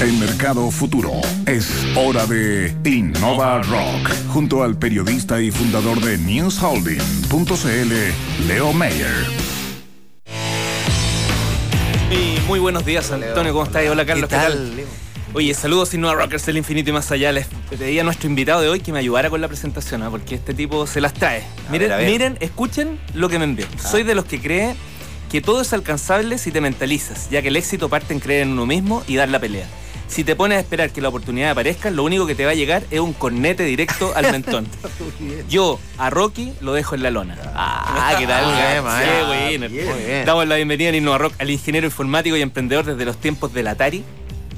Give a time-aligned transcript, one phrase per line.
[0.00, 1.10] En Mercado Futuro
[1.44, 9.26] es hora de Innova Rock, junto al periodista y fundador de NewsHolding.cl, Leo Mayer.
[12.12, 13.82] Y muy buenos días, Antonio, ¿cómo estás?
[13.90, 14.72] Hola, Carlos, ¿qué tal?
[15.34, 17.32] Oye, saludos Innova Rockers del infinito y más allá.
[17.32, 20.10] Les pedí a nuestro invitado de hoy que me ayudara con la presentación, ¿ah?
[20.10, 21.42] porque este tipo se las trae.
[21.72, 23.66] Miren, miren, escuchen lo que me envió.
[23.82, 24.76] Soy de los que cree
[25.28, 28.52] que todo es alcanzable si te mentalizas, ya que el éxito parte en creer en
[28.52, 29.66] uno mismo y dar la pelea.
[30.08, 32.54] Si te pones a esperar que la oportunidad aparezca, lo único que te va a
[32.54, 34.66] llegar es un cornete directo al mentón.
[35.48, 37.36] Yo a Rocky lo dejo en la lona.
[37.54, 38.44] Ah, qué tal,
[39.04, 39.24] Qué
[39.68, 40.24] bueno.
[40.24, 43.68] Damos la bienvenida en Innova Rock al ingeniero informático y emprendedor desde los tiempos del
[43.68, 44.02] Atari,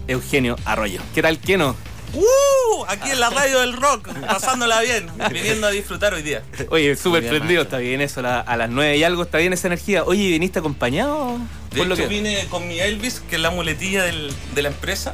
[0.07, 1.01] Eugenio Arroyo.
[1.15, 1.75] ¿Qué tal, Keno?
[2.15, 2.85] ¡Uh!
[2.89, 6.43] Aquí en la radio del rock, pasándola bien, viniendo a disfrutar hoy día.
[6.71, 10.03] Oye, súper prendido, está bien eso a las 9 y algo, está bien esa energía.
[10.05, 11.39] Oye, ¿viniste acompañado?
[11.73, 15.13] De hecho, vine con mi Elvis, que es la muletilla de la empresa,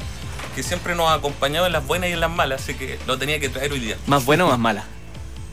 [0.56, 3.18] que siempre nos ha acompañado en las buenas y en las malas, así que lo
[3.18, 3.98] tenía que traer hoy día.
[4.06, 4.86] ¿Más buena o más mala?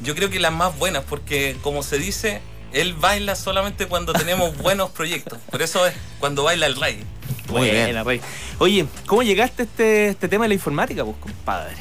[0.02, 2.42] Yo creo que las más buenas, porque como se dice,
[2.72, 5.40] él baila solamente cuando tenemos buenos proyectos.
[5.52, 7.04] Por eso es cuando baila el rey.
[7.50, 8.06] Muy bien.
[8.06, 8.22] Rey.
[8.60, 11.76] Oye, ¿cómo llegaste a este, este tema de la informática, pues, compadre?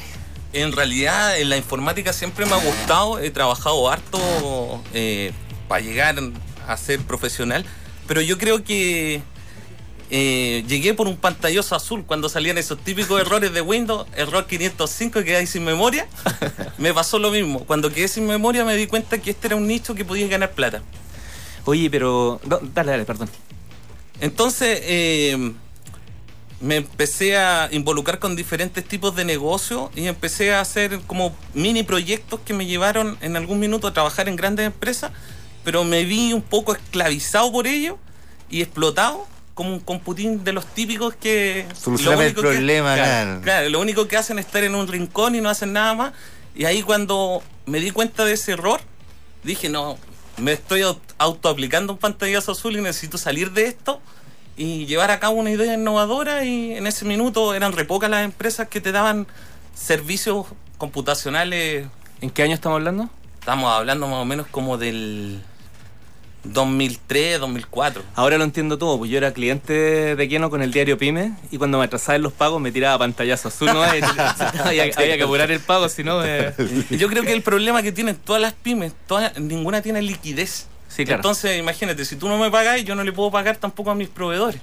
[0.51, 3.19] En realidad, en la informática siempre me ha gustado.
[3.19, 5.31] He trabajado harto eh,
[5.69, 6.17] para llegar
[6.67, 7.65] a ser profesional.
[8.05, 9.21] Pero yo creo que
[10.09, 15.19] eh, llegué por un pantalloso azul cuando salían esos típicos errores de Windows, error 505
[15.19, 16.07] que quedé sin memoria.
[16.77, 17.65] me pasó lo mismo.
[17.65, 20.51] Cuando quedé sin memoria me di cuenta que este era un nicho que podía ganar
[20.51, 20.81] plata.
[21.65, 22.39] Oye, pero...
[22.43, 23.29] dale, dale, perdón.
[24.19, 25.53] Entonces, eh,
[26.63, 31.83] me empecé a involucrar con diferentes tipos de negocios y empecé a hacer como mini
[31.83, 35.11] proyectos que me llevaron en algún minuto a trabajar en grandes empresas,
[35.65, 37.97] pero me vi un poco esclavizado por ello
[38.49, 41.65] y explotado como un computín de los típicos que...
[41.73, 43.69] Solucionar el problema, claro, claro.
[43.69, 46.13] lo único que hacen es estar en un rincón y no hacen nada más.
[46.55, 48.81] Y ahí cuando me di cuenta de ese error,
[49.43, 49.97] dije, no,
[50.37, 50.83] me estoy
[51.17, 54.01] autoaplicando un pantallazo azul y necesito salir de esto
[54.55, 58.23] y llevar a cabo una idea innovadora y en ese minuto eran re pocas las
[58.23, 59.27] empresas que te daban
[59.75, 61.87] servicios computacionales.
[62.21, 63.09] ¿En qué año estamos hablando?
[63.39, 65.41] Estamos hablando más o menos como del
[66.43, 68.03] 2003, 2004.
[68.15, 71.57] Ahora lo entiendo todo, pues yo era cliente de Keno con el diario Pyme y
[71.57, 73.81] cuando me atrasaban los pagos me tiraba pantallazo azul, ¿no?
[74.65, 76.23] había, que apurar el pago, si no...
[76.23, 76.53] Eh.
[76.91, 80.67] Yo creo que el problema que tienen todas las pymes, todas, ninguna tiene liquidez.
[80.97, 84.09] Entonces, imagínate, si tú no me pagas, yo no le puedo pagar tampoco a mis
[84.09, 84.61] proveedores.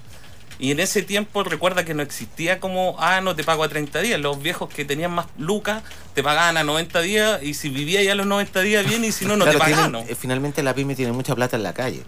[0.61, 3.99] Y en ese tiempo recuerda que no existía como, ah, no te pago a 30
[3.99, 4.19] días.
[4.19, 5.81] Los viejos que tenían más lucas
[6.13, 9.25] te pagaban a 90 días y si vivía ya los 90 días bien y si
[9.25, 9.95] no, no te pagaban.
[9.95, 12.03] Eh, finalmente la pyme tiene mucha plata en la calle.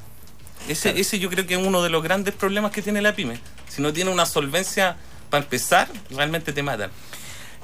[0.67, 3.39] Ese, ese yo creo que es uno de los grandes problemas que tiene la pyme.
[3.67, 4.97] Si no tiene una solvencia
[5.31, 6.91] para empezar, realmente te matan.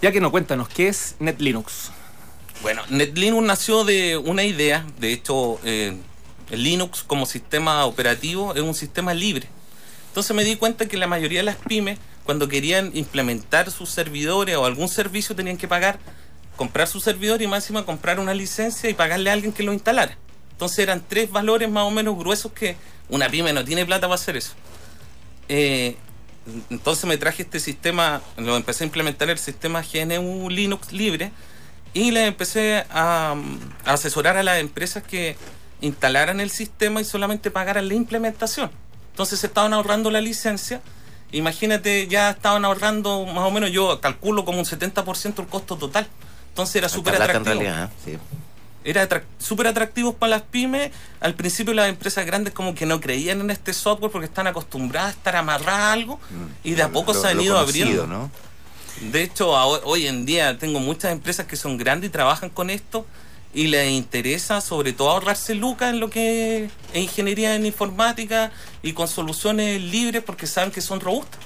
[0.02, 1.92] Ya que no cuéntanos, ¿qué es NetLinux?
[2.64, 5.96] Bueno, NetLinux nació de una idea, de hecho, eh,
[6.50, 9.48] Linux como sistema operativo es un sistema libre.
[10.10, 14.58] Entonces me di cuenta que la mayoría de las pymes, cuando querían implementar sus servidores
[14.58, 16.00] o algún servicio, tenían que pagar,
[16.56, 19.72] comprar su servidor y más encima comprar una licencia y pagarle a alguien que lo
[19.72, 20.18] instalara.
[20.52, 22.76] Entonces eran tres valores más o menos gruesos que
[23.08, 24.54] una pyme no tiene plata para hacer eso.
[25.48, 25.96] Eh,
[26.70, 31.32] entonces me traje este sistema, lo empecé a implementar el sistema GNU Linux libre
[31.94, 33.36] y le empecé a
[33.86, 35.36] asesorar a las empresas que
[35.82, 38.72] instalaran el sistema y solamente pagaran la implementación.
[39.20, 40.80] Entonces se estaban ahorrando la licencia.
[41.34, 46.08] Imagínate, ya estaban ahorrando más o menos, yo calculo como un 70% el costo total.
[46.48, 47.62] Entonces era súper atractivo.
[47.62, 48.18] ¿eh?
[48.86, 50.92] Era súper atractivo para las pymes.
[51.20, 55.10] Al principio las empresas grandes como que no creían en este software porque están acostumbradas
[55.10, 56.68] a estar amarradas a algo mm.
[56.70, 58.32] y de a poco se han ido abriendo.
[59.02, 63.06] De hecho, hoy en día tengo muchas empresas que son grandes y trabajan con esto
[63.54, 68.52] y les interesa sobre todo ahorrarse lucas en lo que es ingeniería en informática
[68.84, 71.40] y con soluciones libres porque saben que son robustas.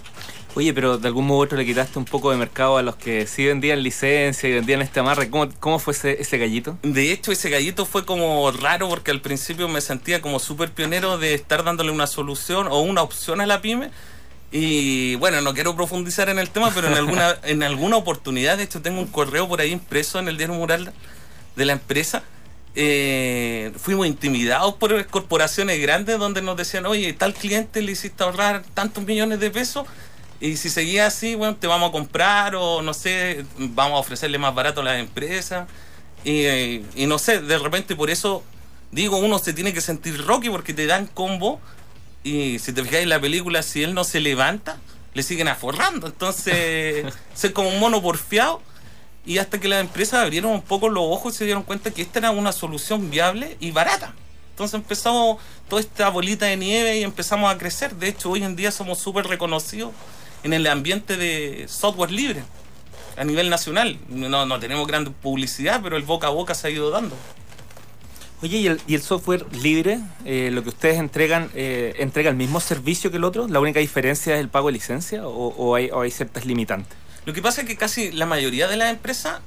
[0.55, 3.25] Oye, pero de algún modo otro le quitaste un poco de mercado a los que
[3.25, 5.29] sí vendían licencia y vendían este amarre.
[5.31, 6.77] ¿Cómo, cómo fue ese, ese, gallito?
[6.83, 11.17] De hecho, ese gallito fue como raro porque al principio me sentía como súper pionero
[11.17, 13.89] de estar dándole una solución o una opción a la pyme.
[14.51, 18.65] Y bueno, no quiero profundizar en el tema, pero en alguna, en alguna oportunidad, de
[18.65, 20.93] hecho, tengo un correo por ahí impreso en el diario Mural
[21.55, 22.23] de la empresa,
[22.75, 28.63] eh, fuimos intimidados por corporaciones grandes donde nos decían, oye, tal cliente le hiciste ahorrar
[28.73, 29.85] tantos millones de pesos
[30.39, 34.37] y si seguía así, bueno, te vamos a comprar o no sé, vamos a ofrecerle
[34.37, 35.67] más barato a las empresas.
[36.23, 38.43] Y, eh, y no sé, de repente por eso
[38.93, 41.59] digo, uno se tiene que sentir Rocky porque te dan combo
[42.23, 44.77] y si te fijáis en la película, si él no se levanta,
[45.13, 46.07] le siguen aforrando.
[46.07, 47.05] Entonces,
[47.43, 48.61] es como un mono porfiado.
[49.25, 52.01] Y hasta que las empresas abrieron un poco los ojos y se dieron cuenta que
[52.01, 54.13] esta era una solución viable y barata.
[54.51, 55.37] Entonces empezamos
[55.67, 57.95] toda esta bolita de nieve y empezamos a crecer.
[57.95, 59.91] De hecho, hoy en día somos súper reconocidos
[60.43, 62.43] en el ambiente de software libre
[63.17, 63.97] a nivel nacional.
[64.09, 67.15] No, no tenemos gran publicidad, pero el boca a boca se ha ido dando.
[68.41, 72.35] Oye, ¿y el, y el software libre, eh, lo que ustedes entregan, eh, entrega el
[72.35, 73.47] mismo servicio que el otro?
[73.47, 76.97] ¿La única diferencia es el pago de licencia o, hay, hay, ciertas limitantes?
[77.25, 79.39] Lo que pasa es que casi la mayoría de las empresas,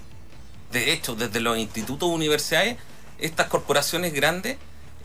[0.73, 2.77] de hecho, desde los institutos universidades,
[3.19, 4.57] estas corporaciones grandes,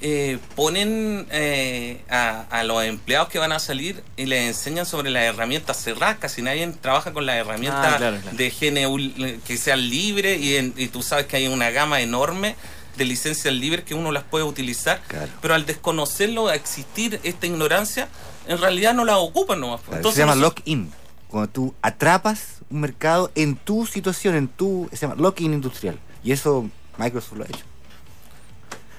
[0.03, 5.23] eh, ponen eh, a, los empleados que van a salir y les enseñan sobre las
[5.23, 6.18] herramientas cerradas.
[6.18, 11.03] Casi nadie trabaja con las herramientas ah, de GNU que sean libres y, y, tú
[11.03, 12.56] sabes que hay una gama enorme
[12.97, 15.01] de licencias libres que uno las puede utilizar,
[15.41, 18.09] pero al desconocerlo, a existir esta ignorancia,
[18.47, 19.81] en realidad no la ocupan nomás.
[19.91, 20.91] Entonces, se llama lock-in,
[21.27, 24.89] cuando tú atrapas un mercado en tu situación, en tu...
[24.91, 26.00] se llama lock-in industrial.
[26.23, 27.65] Y eso Microsoft lo ha hecho.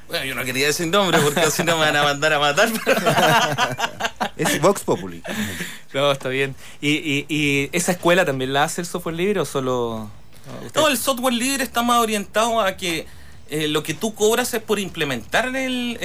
[0.08, 2.68] Bueno, yo no quería decir nombre porque así no me van a mandar a matar.
[4.36, 5.22] es Vox Populi.
[5.94, 6.54] No, está bien.
[6.82, 10.10] ¿Y, y esa escuela también la hace el software libre o solo.?
[10.72, 13.06] Todo el software libre está más orientado a que
[13.52, 15.98] eh, lo que tú cobras es por implementar el,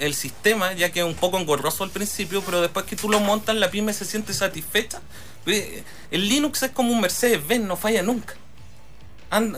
[0.00, 3.20] el, sistema, ya que es un poco engorroso al principio, pero después que tú lo
[3.20, 5.00] montas, la pyme se siente satisfecha.
[5.46, 8.34] El Linux es como un Mercedes-Benz, no falla nunca.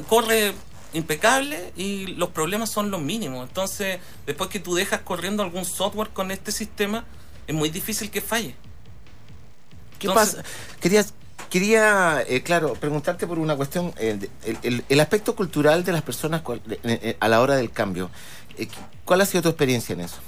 [0.06, 0.52] corre
[0.92, 3.48] impecable y los problemas son los mínimos.
[3.48, 7.06] Entonces, después que tú dejas corriendo algún software con este sistema,
[7.46, 8.54] es muy difícil que falle.
[9.98, 10.44] ¿Qué pasa?
[10.78, 11.14] Querías
[11.50, 14.18] Quería, eh, claro, preguntarte por una cuestión, eh,
[14.88, 16.42] el, aspecto cultural de las personas
[16.84, 18.08] eh, a la hora del cambio.
[19.04, 20.18] ¿Cuál ha sido tu experiencia en eso?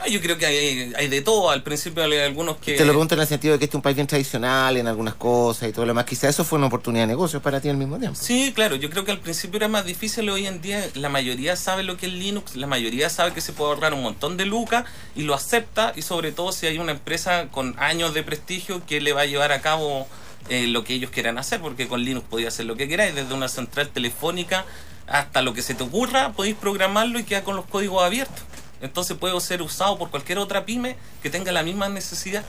[0.00, 1.50] Ah, yo creo que hay, de todo.
[1.50, 2.74] Al principio hay algunos que.
[2.74, 4.86] Te lo pregunto en el sentido de que este es un país bien tradicional en
[4.86, 6.04] algunas cosas y todo lo demás.
[6.04, 8.16] Quizá eso fue una oportunidad de negocio para ti al mismo tiempo.
[8.20, 8.76] Sí, claro.
[8.76, 10.30] Yo creo que al principio era más difícil.
[10.30, 12.54] Hoy en día la mayoría sabe lo que es Linux.
[12.54, 14.84] La mayoría sabe que se puede ahorrar un montón de lucas
[15.16, 15.92] y lo acepta.
[15.96, 19.26] Y sobre todo si hay una empresa con años de prestigio que le va a
[19.26, 20.06] llevar a cabo
[20.48, 23.34] eh, lo que ellos quieran hacer, porque con Linux podía hacer lo que queráis, desde
[23.34, 24.64] una central telefónica
[25.06, 28.42] hasta lo que se te ocurra, podéis programarlo y queda con los códigos abiertos.
[28.80, 32.44] Entonces puede ser usado por cualquier otra pyme que tenga la misma necesidad.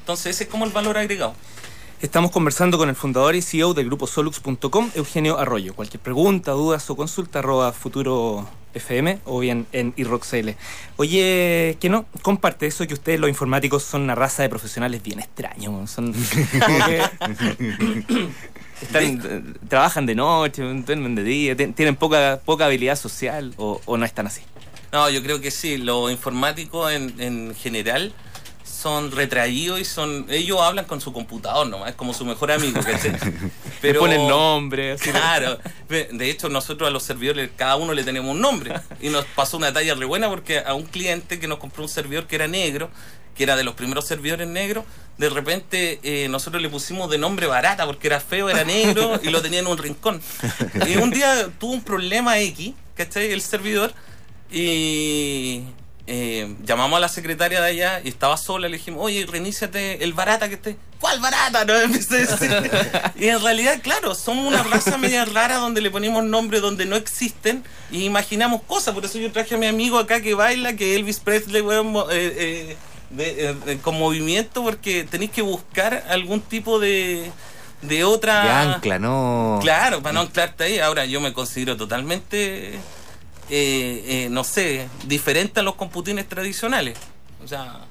[0.00, 1.34] Entonces ese es como el valor agregado.
[2.00, 5.74] Estamos conversando con el fundador y CEO del grupo Solux.com, Eugenio Arroyo.
[5.74, 10.50] Cualquier pregunta, dudas o consulta, arroba futuro FM o bien en iRoxL.
[10.96, 15.18] Oye, que no, comparte eso que ustedes los informáticos son una raza de profesionales bien
[15.18, 15.90] extraños.
[15.90, 16.14] Son
[19.68, 24.42] trabajan de noche, duermen de día, tienen poca, poca habilidad social o, no están así.
[24.92, 28.12] No, yo creo que sí, los informáticos en, en general
[28.86, 30.26] son retraídos y son.
[30.28, 32.78] Ellos hablan con su computador nomás, es como su mejor amigo,
[33.80, 33.98] Pero.
[33.98, 34.94] ponen nombre.
[34.98, 35.58] claro.
[35.88, 38.74] De hecho, nosotros a los servidores, cada uno le tenemos un nombre.
[39.00, 41.88] Y nos pasó una talla re buena porque a un cliente que nos compró un
[41.88, 42.88] servidor que era negro,
[43.34, 44.84] que era de los primeros servidores negros,
[45.18, 49.30] de repente eh, nosotros le pusimos de nombre barata porque era feo, era negro y
[49.30, 50.22] lo tenía en un rincón.
[50.86, 53.32] Y un día tuvo un problema X, ¿cachai?
[53.32, 53.92] El servidor.
[54.48, 55.64] Y
[56.06, 60.12] eh, llamamos a la secretaria de allá y estaba sola, le dijimos, oye, reiníciate el
[60.12, 60.76] barata que esté.
[61.00, 61.64] ¿Cuál barata?
[61.64, 61.74] No
[63.16, 66.96] y en realidad, claro, somos una raza media rara donde le ponemos nombres donde no
[66.96, 68.94] existen y imaginamos cosas.
[68.94, 71.64] Por eso yo traje a mi amigo acá que baila, que Elvis Presley,
[72.12, 72.76] eh,
[73.18, 77.30] eh, con movimiento, porque tenéis que buscar algún tipo de
[77.82, 78.42] de otra.
[78.42, 79.58] De ancla, ¿no?
[79.60, 80.78] Claro, para no anclarte ahí.
[80.78, 82.78] Ahora yo me considero totalmente
[83.50, 86.98] eh, eh, no sé, diferente a los computines tradicionales.
[87.42, 87.86] O sea,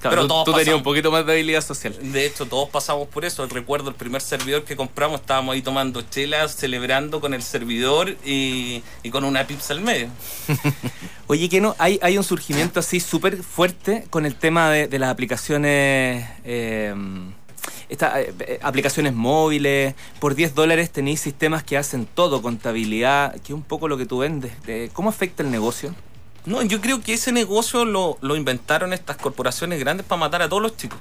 [0.00, 1.94] pero tú, tú tenías un poquito más de habilidad social.
[2.00, 3.46] De hecho, todos pasamos por eso.
[3.46, 8.82] Recuerdo el primer servidor que compramos, estábamos ahí tomando chelas, celebrando con el servidor y,
[9.10, 10.08] con una pizza al medio.
[11.26, 15.10] Oye, que no, hay, hay un surgimiento así súper fuerte con el tema de, las
[15.10, 16.28] aplicaciones.
[16.44, 16.94] Eh,
[17.88, 17.96] eh,
[18.40, 23.62] eh, aplicaciones móviles, por 10 dólares tenéis sistemas que hacen todo, contabilidad, que es un
[23.62, 24.52] poco lo que tú vendes.
[24.92, 25.94] ¿Cómo afecta el negocio?
[26.46, 30.62] No, yo creo que ese negocio lo, inventaron estas corporaciones grandes para matar a todos
[30.62, 30.98] los chicos.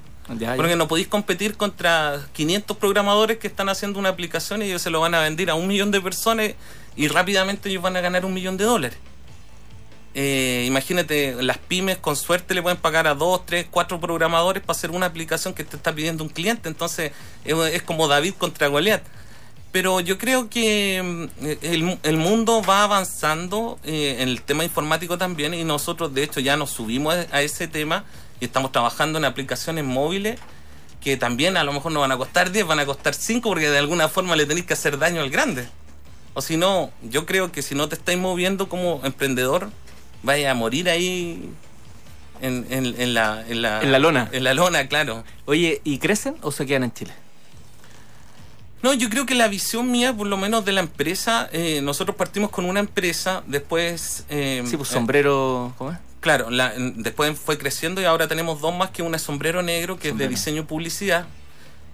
[0.57, 4.89] Porque no podéis competir contra 500 programadores que están haciendo una aplicación y ellos se
[4.89, 6.51] lo van a vender a un millón de personas
[6.97, 8.97] y rápidamente ellos van a ganar un millón de dólares.
[10.19, 14.75] Eh, imagínate, las pymes con suerte le pueden pagar a dos, tres, cuatro programadores para
[14.75, 16.69] hacer una aplicación que te está pidiendo un cliente.
[16.69, 17.11] Entonces
[17.45, 19.03] es, como David contra Goliat.
[19.71, 21.45] Pero yo creo que mm,
[22.01, 26.57] el, mundo va avanzando eh, en el tema informático también y nosotros de hecho ya
[26.57, 28.03] nos subimos a, ese tema
[28.39, 30.39] y estamos trabajando en aplicaciones móviles
[30.99, 33.69] que también a lo mejor no van a costar 10, van a costar 5 porque
[33.69, 35.69] de alguna forma le tenéis que hacer daño al grande.
[36.33, 39.69] O si no, yo creo que si no te estáis moviendo como emprendedor,
[40.23, 41.49] vaya a morir ahí
[42.41, 44.29] en, en, la, en, la, en la lona.
[44.31, 45.23] En la lona, claro.
[45.45, 47.13] Oye, ¿y crecen o se quedan en Chile?
[48.83, 52.15] No, yo creo que la visión mía, por lo menos de la empresa, eh, nosotros
[52.15, 54.25] partimos con una empresa, después...
[54.29, 55.97] Eh, sí, pues sombrero, ¿cómo es?
[56.19, 56.49] Claro,
[56.95, 60.17] después fue creciendo y ahora tenemos dos más que una es sombrero negro, que es
[60.17, 61.25] de diseño y publicidad,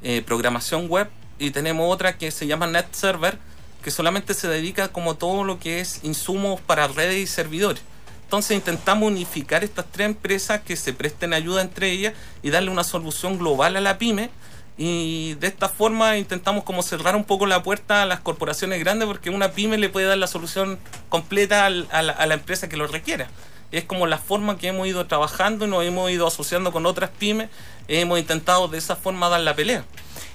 [0.02, 1.08] eh, programación web,
[1.40, 3.38] y tenemos otra que se llama Net Server,
[3.84, 7.82] que solamente se dedica como todo lo que es insumos para redes y servidores.
[8.24, 12.84] Entonces intentamos unificar estas tres empresas que se presten ayuda entre ellas y darle una
[12.84, 14.30] solución global a la pyme
[14.78, 19.08] y de esta forma intentamos como cerrar un poco la puerta a las corporaciones grandes
[19.08, 23.28] porque una pyme le puede dar la solución completa a la, empresa que lo requiera.
[23.72, 27.12] Es como la forma que hemos ido trabajando y nos hemos ido asociando con otras
[27.12, 27.50] pymes.
[27.88, 29.84] Hemos intentado de esa forma dar la pelea.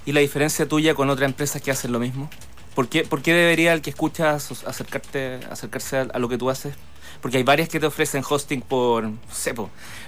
[0.07, 2.31] ¿Y la diferencia tuya con otras empresas que hacen lo mismo?
[2.75, 6.75] ¿Por qué, por qué debería el que escucha acercarte, acercarse a, lo que tú haces?
[7.21, 9.55] Porque hay varias que te ofrecen hosting por, no sé,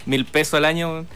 [0.06, 1.06] mil pesos al año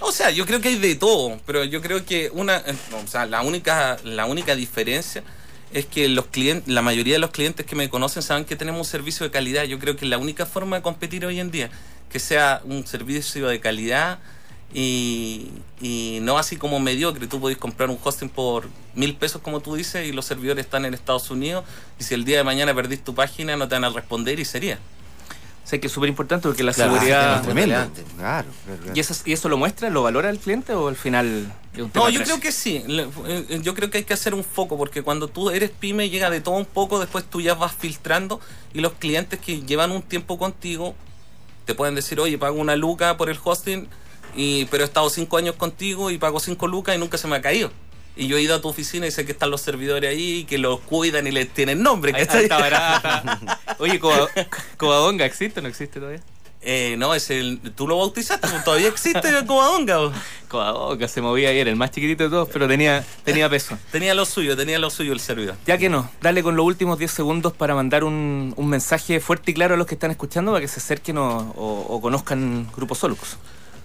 [0.00, 3.06] o sea, yo creo que hay de todo, pero yo creo que una, eh, o
[3.08, 5.24] sea, la única, la única diferencia
[5.72, 8.80] es que los clientes, la mayoría de los clientes que me conocen saben que tenemos
[8.80, 9.64] un servicio de calidad.
[9.64, 11.70] Yo creo que la única forma de competir hoy en día,
[12.10, 14.20] que sea un servicio de calidad
[14.72, 15.48] y,
[15.80, 17.26] y no así como mediocre.
[17.26, 20.84] Tú podés comprar un hosting por mil pesos, como tú dices, y los servidores están
[20.84, 21.64] en Estados Unidos,
[21.98, 24.44] y si el día de mañana perdís tu página, no te van a responder y
[24.44, 24.78] sería.
[25.64, 27.42] Sé que es súper importante porque la seguridad.
[28.16, 28.48] Claro,
[28.94, 31.52] ¿Y eso, ¿Y eso lo muestra, lo valora el cliente o al final
[31.94, 32.82] No, yo creo que sí.
[32.88, 36.30] Eh, yo creo que hay que hacer un foco porque cuando tú eres pyme llega
[36.30, 38.40] de todo un poco, después tú ya vas filtrando
[38.72, 40.94] y los clientes que llevan un tiempo contigo
[41.66, 43.88] te pueden decir, oye, pago una luca por el hosting,
[44.34, 47.36] y, pero he estado cinco años contigo y pago cinco lucas y nunca se me
[47.36, 47.70] ha caído
[48.18, 50.44] y yo he ido a tu oficina y sé que están los servidores ahí, y
[50.44, 52.12] que los cuidan y les tienen nombre.
[52.20, 54.00] Está Oye,
[54.76, 56.20] Covadonga, ¿existe o no existe todavía?
[56.60, 57.60] Eh, no, es el.
[57.76, 60.12] Tú lo bautizaste, pues, todavía existe el Covadonga.
[60.48, 63.78] Covadonga se movía ayer, el más chiquitito de todos, pero tenía, tenía peso.
[63.92, 65.54] tenía lo suyo, tenía lo suyo el servidor.
[65.66, 69.54] Ya que no, dale con los últimos 10 segundos para mandar un, mensaje fuerte y
[69.54, 73.38] claro a los que están escuchando para que se acerquen o, conozcan Grupo Solux.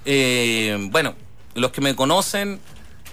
[0.06, 1.16] Eh, bueno,
[1.56, 2.60] los que me conocen,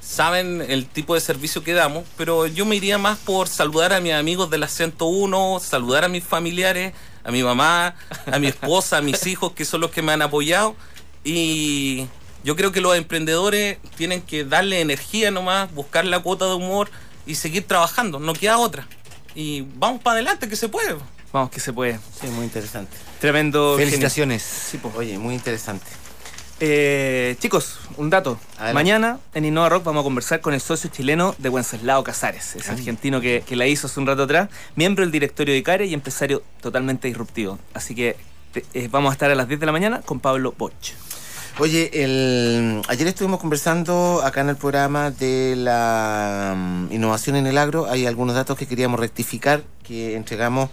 [0.01, 4.01] saben el tipo de servicio que damos, pero yo me iría más por saludar a
[4.01, 7.95] mis amigos de la 101, saludar a mis familiares, a mi mamá,
[8.31, 10.75] a mi esposa, a mis hijos, que son los que me han apoyado.
[11.23, 12.07] Y
[12.43, 16.91] yo creo que los emprendedores tienen que darle energía nomás, buscar la cuota de humor
[17.27, 18.89] y seguir trabajando, no queda otra.
[19.35, 20.97] Y vamos para adelante, que se puede.
[21.33, 22.01] Vamos, que se puede.
[22.21, 22.97] Sí, muy interesante.
[23.21, 23.77] Tremendo.
[23.77, 24.43] Felicitaciones.
[24.43, 24.95] Sí, pues.
[24.97, 25.87] Oye, muy interesante.
[26.63, 28.39] Eh, chicos, un dato.
[28.75, 32.71] Mañana en Innova Rock vamos a conversar con el socio chileno de Wenceslao Casares, ese
[32.71, 36.43] argentino que, la hizo hace un rato atrás, miembro del directorio de ICARE y empresario
[36.61, 37.59] totalmente disruptivo.
[37.73, 38.17] Así que
[38.75, 40.93] eh, vamos a estar a las 10 de la mañana con Pablo Boch.
[41.59, 47.57] Oye, el, ayer estuvimos conversando acá en el programa de la mm, innovación en el
[47.57, 47.87] agro.
[47.91, 50.69] Hay algunos datos que queríamos rectificar que entregamos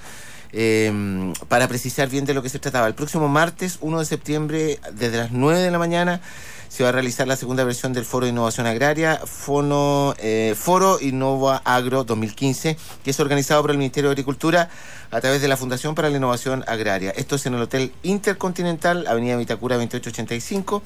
[0.53, 2.87] eh, para precisar bien de lo que se trataba.
[2.87, 6.21] El próximo martes, 1 de septiembre, desde las 9 de la mañana,
[6.69, 10.99] se va a realizar la segunda versión del Foro de Innovación Agraria, Fono, eh, Foro
[11.01, 14.69] Innova Agro 2015, que es organizado por el Ministerio de Agricultura
[15.11, 17.11] a través de la Fundación para la Innovación Agraria.
[17.11, 20.83] Esto es en el Hotel Intercontinental, Avenida Vitacura 2885.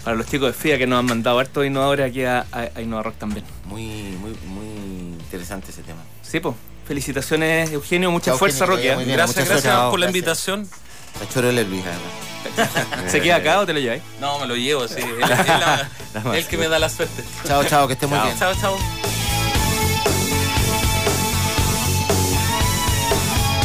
[0.04, 3.44] Para los chicos de FIA que nos han mandado hartos innovadores aquí a, a, también.
[3.66, 4.68] Muy, muy, muy
[5.20, 6.02] interesante ese tema.
[6.22, 6.56] Sí, pues.
[6.86, 8.12] Felicitaciones, Eugenio.
[8.12, 8.96] Mucha fuerza, Roque.
[9.08, 10.70] Gracias, gracias por la invitación.
[11.20, 11.84] Cachorro de Luis,
[13.08, 14.04] ¿Se queda acá o te lo lleváis?
[14.20, 15.00] No, me lo llevo, sí.
[15.00, 15.24] Él,
[16.34, 17.24] es el que me da la suerte.
[17.48, 18.38] Chao, chao, que esté muy bien.
[18.38, 18.78] Chao, chao.